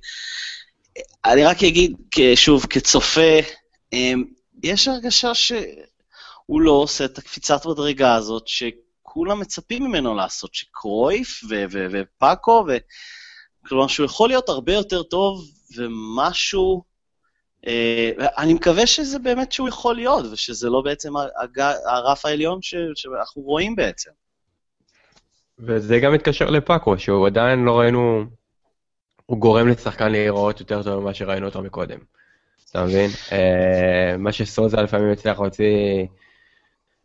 [1.24, 1.96] אני רק אגיד,
[2.34, 3.38] שוב, כצופה,
[3.92, 4.24] אמ,
[4.62, 5.52] יש הרגשה ש...
[6.48, 11.40] הוא לא עושה את הקפיצת מדרגה הזאת שכולם מצפים ממנו לעשות, שקרויף
[11.92, 12.76] ופאקו, ו...
[13.66, 15.44] כלומר שהוא יכול להיות הרבה יותר טוב
[15.76, 16.82] ומשהו...
[17.66, 21.60] אה, אני מקווה שזה באמת שהוא יכול להיות, ושזה לא בעצם הג...
[21.86, 22.74] הרף העליון ש...
[22.94, 24.10] שאנחנו רואים בעצם.
[25.58, 28.24] וזה גם מתקשר לפאקו, שהוא עדיין לא ראינו...
[29.26, 31.98] הוא גורם לשחקן להיראות יותר טוב ממה שראינו אותו מקודם.
[32.70, 33.10] אתה מבין?
[33.32, 36.06] אה, מה שסוזה לפעמים הצליח להוציא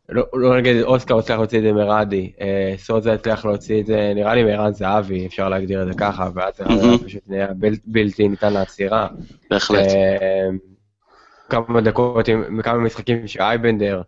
[0.09, 4.11] לא, לא נגיד אוסקר הצליח להוציא את זה מרדי, אה, סוזה הצליח להוציא את זה,
[4.15, 7.47] נראה לי מערן זהבי, אפשר להגדיר את זה ככה, ואז זה פשוט נהיה
[7.85, 9.07] בלתי ניתן לעצירה.
[9.49, 9.87] בהחלט.
[9.87, 10.49] אה,
[11.49, 12.29] כמה דקות,
[12.63, 14.01] כמה משחקים שאייבנדר,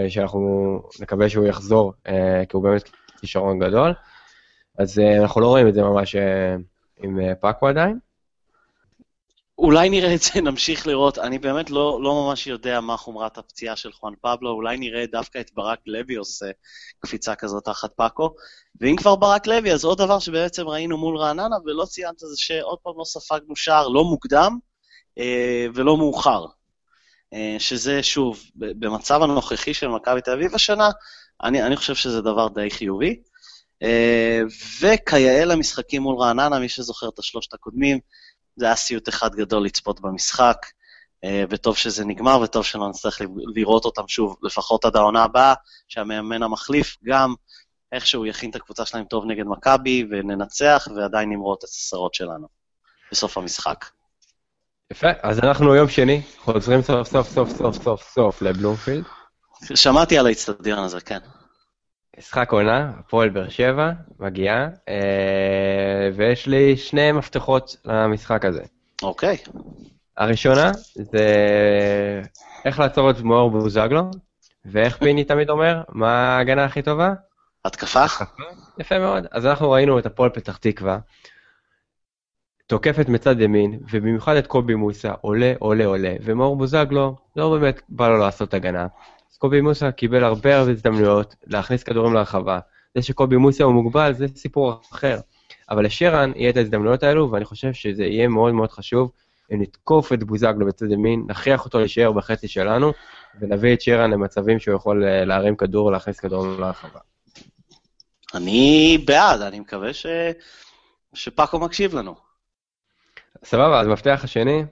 [0.00, 1.92] אה, שאנחנו נקווה שהוא יחזור,
[2.48, 3.92] כי הוא באמת כישרון גדול,
[4.78, 6.16] אז אנחנו לא רואים את זה ממש
[7.02, 7.98] עם פאקו עדיין.
[9.58, 11.18] אולי נראה את זה, נמשיך לראות.
[11.18, 15.38] אני באמת לא, לא ממש יודע מה חומרת הפציעה של חואן פבלו, אולי נראה דווקא
[15.38, 16.46] את ברק לוי עושה
[17.00, 18.34] קפיצה כזאת תחת פאקו.
[18.80, 22.78] ואם כבר ברק לוי, אז עוד דבר שבעצם ראינו מול רעננה, ולא ציינת זה שעוד
[22.82, 24.58] פעם לא ספגנו שער לא מוקדם
[25.18, 26.46] אה, ולא מאוחר.
[27.32, 30.90] אה, שזה, שוב, במצב הנוכחי של מכבי תל אביב השנה,
[31.42, 33.20] אני, אני חושב שזה דבר די חיובי.
[33.82, 34.40] אה,
[34.80, 37.98] וכיאה למשחקים מול רעננה, מי שזוכר את השלושת הקודמים,
[38.56, 40.56] זה היה סיוט אחד גדול לצפות במשחק,
[41.24, 43.20] אה, וטוב שזה נגמר, וטוב שלא נצטרך
[43.54, 45.54] לראות אותם שוב, לפחות עד העונה הבאה,
[45.88, 47.34] שהמאמן המחליף גם
[47.92, 52.48] איכשהו יכין את הקבוצה שלהם טוב נגד מכבי, וננצח, ועדיין נמרות את הססרות שלנו
[53.12, 53.84] בסוף המשחק.
[54.92, 59.04] יפה, אז אנחנו יום שני, חוזרים סוף סוף סוף סוף סוף סוף לבלומפילד.
[59.74, 61.18] שמעתי על האיצטדיון הזה, כן.
[62.18, 68.62] משחק עונה, הפועל באר שבע, מגיעה, אה, ויש לי שני מפתחות למשחק הזה.
[69.02, 69.36] אוקיי.
[70.16, 71.26] הראשונה זה
[72.64, 74.10] איך לעצור את מאור בוזגלו,
[74.64, 77.14] ואיך פיני תמיד אומר, מה ההגנה הכי טובה?
[77.64, 78.04] התקפה?
[78.78, 79.26] יפה מאוד.
[79.30, 80.98] אז אנחנו ראינו את הפועל פתח תקווה,
[82.66, 88.08] תוקפת מצד ימין, ובמיוחד את קובי מוסה, עולה, עולה, עולה, ומאור בוזגלו, לא באמת בא
[88.08, 88.86] לו לעשות הגנה.
[89.36, 92.58] קובי מוסה קיבל הרבה הרבה הזדמנויות להכניס כדורים לרחבה.
[92.94, 95.18] זה שקובי מוסה הוא מוגבל, זה סיפור אחר.
[95.70, 99.10] אבל לשרן יהיה את ההזדמנויות האלו, ואני חושב שזה יהיה מאוד מאוד חשוב
[99.52, 102.92] אם נתקוף את בוזגלו בצד ימין, נכריח אותו להישאר בחצי שלנו,
[103.40, 107.00] ונביא את שרן למצבים שהוא יכול אה, להרים כדור ולהכניס כדורים לרחבה.
[108.34, 110.06] אני בעד, אני מקווה ש...
[111.14, 112.14] שפאקו מקשיב לנו.
[113.44, 114.64] סבבה, אז מפתח השני,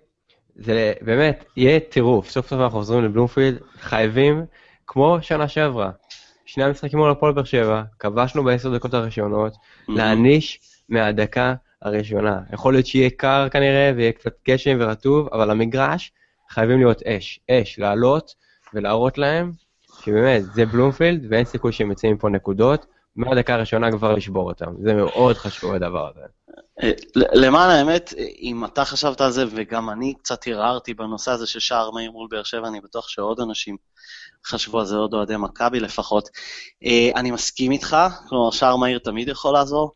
[0.56, 4.44] זה באמת, יהיה טירוף, סוף סוף אנחנו חוזרים לבלומפילד, חייבים,
[4.86, 5.90] כמו שנה שעברה,
[6.46, 9.52] שני המשחקים מול הפועל באר שבע, כבשנו בעשר דקות הראשונות,
[9.88, 12.40] להעניש מהדקה הראשונה.
[12.52, 16.12] יכול להיות שיהיה קר כנראה, ויהיה קצת גשם ורטוב, אבל המגרש
[16.50, 18.34] חייבים להיות אש, אש, לעלות
[18.74, 19.52] ולהראות להם
[20.04, 22.86] שבאמת, זה בלומפילד, ואין סיכוי שהם יוצאים מפה נקודות,
[23.16, 24.72] מהדקה הראשונה כבר לשבור אותם.
[24.82, 26.20] זה מאוד חשוב הדבר הזה.
[26.82, 31.60] אה, למען האמת, אם אתה חשבת על זה, וגם אני קצת ערערתי בנושא הזה של
[31.60, 33.76] שער מהיר מול באר שבע, אני בטוח שעוד אנשים
[34.46, 36.28] חשבו על זה, עוד אוהדי מכבי לפחות.
[36.84, 37.96] אה, אני מסכים איתך,
[38.28, 39.92] כלומר, שער מהיר תמיד יכול לעזור,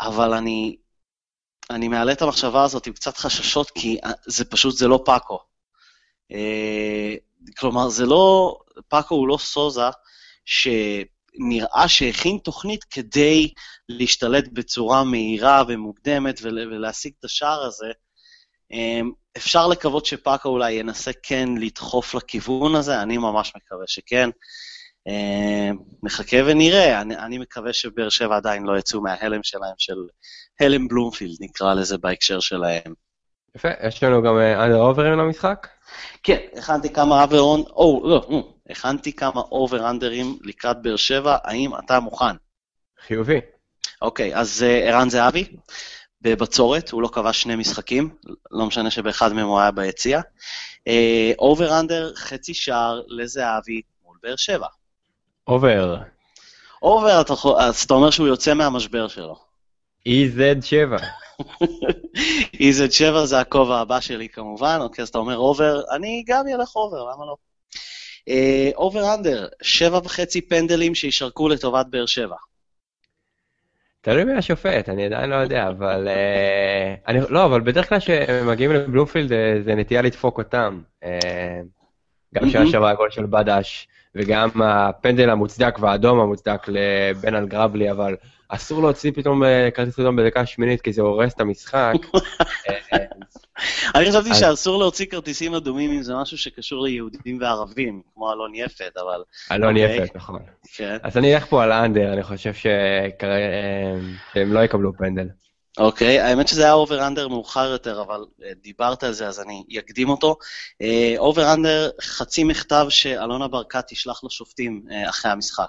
[0.00, 0.76] אבל אני,
[1.70, 5.38] אני מעלה את המחשבה הזאת עם קצת חששות, כי זה פשוט, זה לא פאקו.
[6.32, 7.14] אה,
[7.58, 8.56] כלומר, זה לא,
[8.88, 9.90] פאקו הוא לא סוזה,
[10.44, 10.68] ש...
[11.34, 13.52] נראה שהכין תוכנית כדי
[13.88, 17.92] להשתלט בצורה מהירה ומוקדמת ולהשיג את השער הזה.
[18.72, 24.30] אמ, אפשר לקוות שפאקה אולי ינסה כן לדחוף לכיוון הזה, אני ממש מקווה שכן.
[25.08, 29.96] אמ, נחכה ונראה, אני, אני מקווה שבאר שבע עדיין לא יצאו מההלם שלהם, של
[30.60, 32.94] הלם בלומפילד נקרא לזה בהקשר שלהם.
[33.56, 35.68] יפה, יש לנו גם under אה, over ים למשחק?
[36.22, 41.70] כן, הכנתי כמה over ון, או, לא, הכנתי כמה over-under ים לקראת באר שבע, האם
[41.78, 42.36] אתה מוכן?
[43.06, 43.40] חיובי.
[44.02, 45.44] אוקיי, אז uh, ערן זהבי,
[46.22, 48.10] בבצורת, הוא לא כבש שני משחקים,
[48.50, 50.20] לא משנה שבאחד מהם הוא היה ביציע.
[51.38, 54.66] over-under, uh, חצי שער לזהבי מול באר שבע.
[55.46, 55.96] over.
[56.82, 57.22] over,
[57.58, 59.36] אז אתה אומר שהוא יוצא מהמשבר שלו.
[60.08, 61.02] EZ7.
[62.68, 67.04] EZ7 זה הכובע הבא שלי כמובן, אוקיי, אז אתה אומר over, אני גם אלך over,
[67.04, 67.36] למה לא?
[68.76, 72.36] over under, שבע וחצי פנדלים שישרקו לטובת באר שבע.
[74.00, 76.08] תלוי מי השופט, אני עדיין לא יודע, אבל...
[76.08, 80.80] uh, אני, לא, אבל בדרך כלל כשהם מגיעים לבלומפילד אה, זה נטייה לדפוק אותם.
[81.04, 81.06] Uh,
[82.34, 88.16] גם שנה שעברה הגול של בדש, וגם הפנדל המוצדק והאדום המוצדק לבן אל גרבלי, אבל
[88.54, 89.42] אסור להוציא פתאום
[89.74, 91.92] כרטיס אדום בדקה שמינית, כי זה הורס את המשחק.
[93.94, 98.96] אני חשבתי שאסור להוציא כרטיסים אדומים אם זה משהו שקשור ליהודים וערבים, כמו אלון יפת,
[98.96, 99.22] אבל...
[99.52, 99.96] אלון אוקיי.
[99.96, 100.40] יפת, נכון.
[100.74, 100.96] כן.
[101.02, 105.28] אז אני אלך פה על ה under, אני חושב שהם לא יקבלו פנדל.
[105.78, 109.64] אוקיי, האמת שזה היה over under מאוחר יותר, אבל אה, דיברת על זה, אז אני
[109.78, 110.36] אקדים אותו.
[111.18, 115.68] over under, חצי מכתב שאלונה ברקת תשלח לשופטים אה, אחרי המשחק.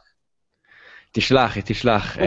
[1.13, 2.17] תשלח, היא תשלח.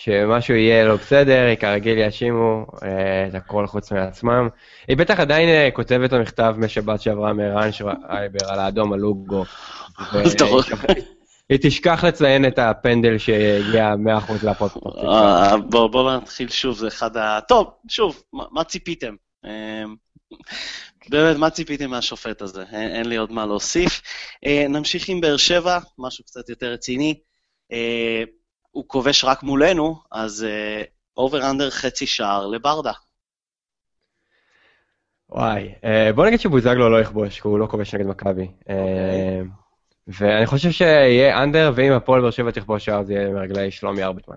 [0.00, 4.48] שמשהו יהיה לא בסדר, היא כרגיל יאשימו אה, את הכל חוץ מעצמם.
[4.88, 9.44] היא בטח עדיין אה, כותבת את המכתב משבת שעברה מירון שרייבר על האדום על לוגו.
[11.48, 13.94] היא תשכח לציין את הפנדל שהגיע
[14.28, 14.70] 100% להפועל
[15.08, 17.38] אה, בואו נתחיל שוב, זה אחד ה...
[17.48, 19.14] טוב, שוב, מה ציפיתם?
[21.08, 22.64] באמת, מה ציפיתם מהשופט הזה?
[22.72, 24.02] אין לי עוד מה להוסיף.
[24.68, 27.14] נמשיך עם באר שבע, משהו קצת יותר רציני.
[28.70, 30.46] הוא כובש רק מולנו, אז
[31.16, 32.92] אובר uh, אנדר חצי שער לברדה.
[35.28, 38.44] וואי, uh, בוא נגיד שבוזגלו לא יכבוש, כי הוא לא כובש נגד מכבי.
[38.44, 38.58] Okay.
[38.58, 39.44] אוקיי.
[40.08, 44.36] ואני חושב שיהיה אנדר, ואם הפועל באר שבע תכבוש שער, זה יהיה מרגלי שלומי ארביטמן.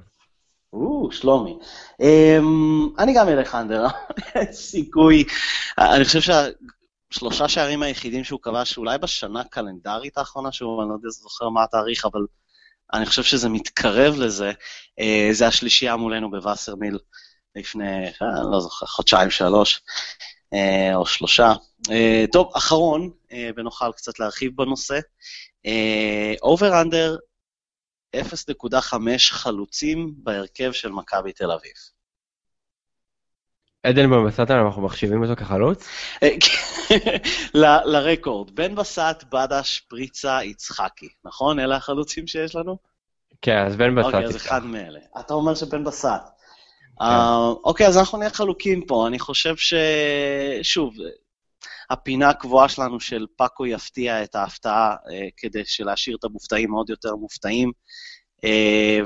[0.74, 1.58] או, שלומי.
[2.02, 3.88] Um, אני גם אלך אנדר,
[4.52, 5.24] סיכוי.
[5.78, 6.20] אני חושב
[7.12, 11.64] שהשלושה שערים היחידים שהוא כבש, אולי בשנה הקלנדרית האחרונה, שהוא, אני לא יודע, זוכר מה
[11.64, 12.22] התאריך, אבל
[12.94, 14.52] אני חושב שזה מתקרב לזה,
[15.00, 17.00] אה, זה השלישייה מולנו בווסרמיל
[17.56, 19.82] לפני, אה, לא זוכר, חודשיים, שלוש,
[20.54, 21.54] אה, או שלושה.
[22.32, 23.10] טוב, אחרון,
[23.56, 25.00] ונוכל קצת להרחיב בנושא.
[26.42, 27.18] אובר אנדר
[28.16, 31.74] 0.5 חלוצים בהרכב של מכבי תל אביב.
[33.84, 35.88] עדן בן בסט, אנחנו מחשיבים אותו כחלוץ?
[37.86, 41.60] ל record, בן בסט, בדש, פריצה, יצחקי, נכון?
[41.60, 42.78] אלה החלוצים שיש לנו?
[43.42, 44.06] כן, אז בן בסט.
[44.06, 45.00] אוקיי, אז אחד מאלה.
[45.20, 46.08] אתה אומר שבן בסט.
[47.64, 49.08] אוקיי, אז אנחנו נהיה חלוקים פה.
[49.08, 49.74] אני חושב ש...
[50.62, 50.94] שוב,
[51.90, 54.96] הפינה הקבועה שלנו של פאקו יפתיע את ההפתעה
[55.38, 57.72] כדי להשאיר את המופתעים עוד יותר מופתעים,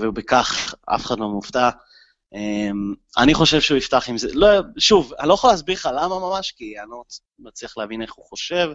[0.02, 1.70] ובכך אף אחד לא מופתע.
[2.36, 6.20] Um, אני חושב שהוא יפתח עם זה, לא, שוב, אני לא יכול להסביר לך למה
[6.20, 7.04] ממש, כי אני לא
[7.40, 8.68] מצליח להבין איך הוא חושב.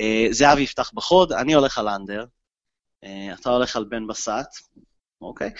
[0.00, 2.24] Uh, זהב יפתח בחוד, אני הולך על אנדר,
[3.04, 3.08] uh,
[3.40, 4.68] אתה הולך על בן בסט,
[5.20, 5.50] אוקיי?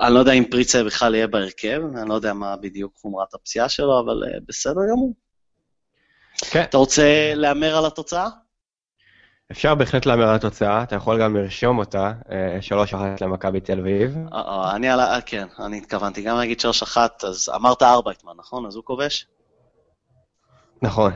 [0.00, 3.68] אני לא יודע אם פריצה בכלל יהיה בהרכב, אני לא יודע מה בדיוק חומרת הפציעה
[3.68, 5.14] שלו, אבל uh, בסדר גמור.
[6.50, 6.62] כן.
[6.62, 8.28] אתה רוצה להמר על התוצאה?
[9.52, 12.12] אפשר בהחלט להמר על התוצאה, אתה יכול גם לרשום אותה,
[12.70, 14.16] 3-1 אה, למכבי תל אביב.
[14.32, 15.20] אה, אה, אני על ה...
[15.26, 18.66] כן, אני התכוונתי גם להגיד 3-1, אז אמרת ארבייטמן, נכון?
[18.66, 19.26] אז הוא כובש?
[20.82, 21.12] נכון.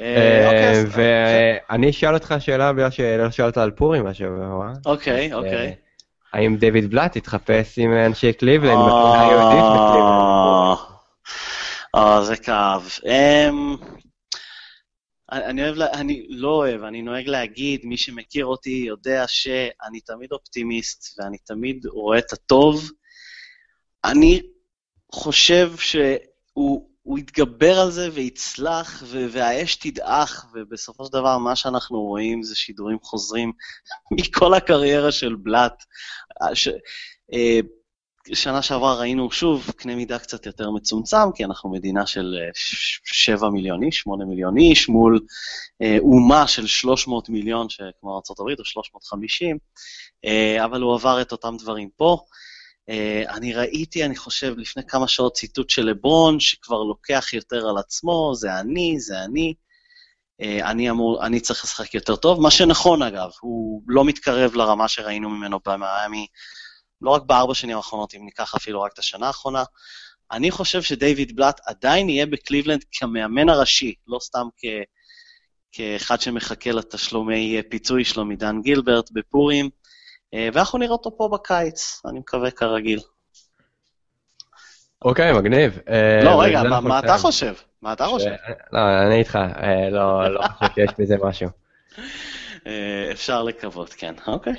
[0.00, 4.72] אוקיי, ואני אשאל אותך שאלה בגלל שלא שאלת על פורים השבוע.
[4.86, 5.74] אוקיי, אוקיי.
[6.32, 10.78] האם דיוויד בלאט התחפש עם אנשי קליבלנד בתמונה היהודית בקליבלנד?
[11.94, 12.88] אה, זה כאב.
[15.32, 21.18] אני אוהב, אני לא אוהב, אני נוהג להגיד, מי שמכיר אותי יודע שאני תמיד אופטימיסט
[21.18, 22.90] ואני תמיד רואה את הטוב.
[24.04, 24.42] אני
[25.12, 32.56] חושב שהוא יתגבר על זה ויצלח, והאש תדעך, ובסופו של דבר מה שאנחנו רואים זה
[32.56, 33.52] שידורים חוזרים
[34.18, 35.84] מכל הקריירה של בלאט.
[36.54, 36.68] ש...
[38.34, 42.34] שנה שעברה ראינו שוב קנה מידה קצת יותר מצומצם, כי אנחנו מדינה של
[43.04, 45.20] 7 אה, מיליון איש, 8 מיליון איש, מול
[45.82, 47.66] אה, אומה של 300 מיליון,
[48.00, 49.58] כמו ארה"ב, או 350,
[50.24, 52.18] אה, אבל הוא עבר את אותם דברים פה.
[53.28, 58.32] אני ראיתי, אני חושב, לפני כמה שעות ציטוט של לברון, שכבר לוקח יותר על עצמו,
[58.34, 59.54] זה אני, זה אני.
[60.40, 65.30] אני אמור, אני צריך לשחק יותר טוב, מה שנכון אגב, הוא לא מתקרב לרמה שראינו
[65.30, 66.26] ממנו במיאמי
[67.02, 69.64] לא רק בארבע שנים האחרונות, אם ניקח אפילו רק את השנה האחרונה.
[70.32, 74.64] אני חושב שדייוויד בלאט עדיין יהיה בקליבלנד כמאמן הראשי, לא סתם כ...
[75.72, 79.70] כאחד שמחכה לתשלומי פיצוי שלו מדן גילברט בפורים,
[80.34, 83.00] אה, ואנחנו נראה אותו פה בקיץ, אני מקווה כרגיל.
[85.04, 85.78] אוקיי, מגניב.
[85.88, 87.54] אה, לא, רגע, מה אתה חושב?
[87.82, 88.30] מה אתה חושב?
[88.72, 91.48] לא, אני איתך, אה, לא, לא חושב שיש בזה משהו.
[93.12, 94.54] אפשר לקוות, כן, אוקיי.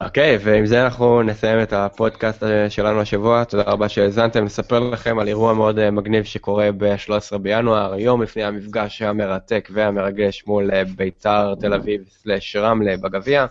[0.00, 3.44] אוקיי, okay, ועם זה אנחנו נסיים את הפודקאסט שלנו השבוע.
[3.44, 4.44] תודה רבה שהאזנתם.
[4.44, 10.46] נספר לכם על אירוע מאוד אה, מגניב שקורה ב-13 בינואר, יום לפני המפגש המרתק והמרגש
[10.46, 13.46] מול אה, ביתר תל אביב סלאש רמלה בגביע.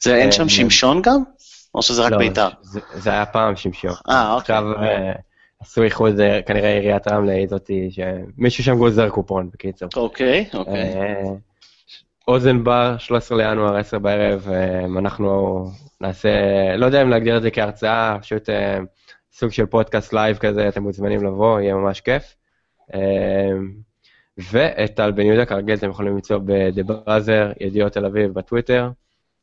[0.00, 1.22] זה אין שם אה, שמשון גם?
[1.74, 2.48] או שזה רק לא, ביתר?
[2.62, 3.94] זה, זה היה פעם שמשון.
[4.08, 4.56] אה, אוקיי.
[4.56, 4.64] עכשיו
[5.60, 6.14] עשו איחוד,
[6.46, 9.88] כנראה עיריית רמלה היא זאתי, שמישהו שם גוזר קופון, בקיצור.
[9.96, 10.94] אוקיי, אוקיי.
[12.30, 15.64] אוזן בר, 13 לינואר, 10 בערב, אמ, אנחנו
[16.00, 16.28] נעשה,
[16.76, 18.86] לא יודע אם להגדיר את זה כהרצאה, פשוט אמ,
[19.32, 22.36] סוג של פודקאסט live כזה, אתם מוזמנים לבוא, יהיה ממש כיף.
[22.94, 23.72] אמ,
[24.50, 28.90] ואת טל בן יהודה, כרגיל, אתם יכולים למצוא ב-The Brother, ידיעות תל אביב בטוויטר.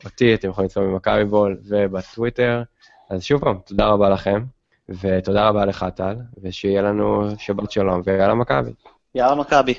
[0.06, 2.64] אותי אתם יכולים למצוא במכבי בול ובטוויטר.
[3.10, 4.44] אז שוב פעם, תודה רבה לכם,
[4.90, 8.72] ותודה רבה לך, טל, ושיהיה לנו שבת שלום, ויאללה מכבי.
[9.16, 9.74] יאללה מכבי.